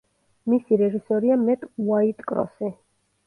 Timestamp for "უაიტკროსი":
1.89-2.73